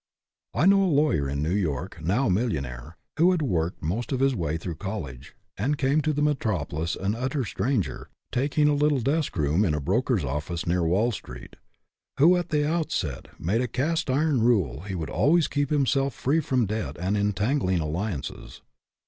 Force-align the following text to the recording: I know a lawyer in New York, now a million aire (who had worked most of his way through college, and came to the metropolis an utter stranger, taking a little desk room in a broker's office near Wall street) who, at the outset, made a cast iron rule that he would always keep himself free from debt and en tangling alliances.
I 0.55 0.65
know 0.65 0.81
a 0.83 0.87
lawyer 0.89 1.29
in 1.29 1.43
New 1.43 1.53
York, 1.53 2.01
now 2.03 2.25
a 2.25 2.29
million 2.31 2.65
aire 2.65 2.97
(who 3.19 3.29
had 3.29 3.43
worked 3.43 3.83
most 3.83 4.11
of 4.11 4.19
his 4.19 4.33
way 4.35 4.57
through 4.57 4.77
college, 4.77 5.35
and 5.57 5.77
came 5.77 6.01
to 6.01 6.11
the 6.11 6.23
metropolis 6.23 6.95
an 6.95 7.13
utter 7.13 7.45
stranger, 7.45 8.09
taking 8.31 8.67
a 8.67 8.73
little 8.73 8.99
desk 8.99 9.37
room 9.37 9.63
in 9.63 9.75
a 9.75 9.79
broker's 9.79 10.25
office 10.25 10.65
near 10.65 10.81
Wall 10.81 11.11
street) 11.11 11.55
who, 12.17 12.35
at 12.35 12.49
the 12.49 12.67
outset, 12.67 13.27
made 13.39 13.61
a 13.61 13.67
cast 13.67 14.09
iron 14.09 14.41
rule 14.41 14.79
that 14.79 14.87
he 14.87 14.95
would 14.95 15.11
always 15.11 15.47
keep 15.47 15.69
himself 15.69 16.15
free 16.15 16.39
from 16.39 16.65
debt 16.65 16.97
and 16.99 17.15
en 17.15 17.31
tangling 17.31 17.79
alliances. 17.79 18.63